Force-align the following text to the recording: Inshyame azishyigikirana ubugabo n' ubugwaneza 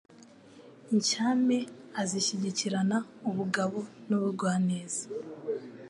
Inshyame 0.93 1.57
azishyigikirana 2.01 2.97
ubugabo 3.29 3.79
n' 4.07 4.15
ubugwaneza 4.17 5.03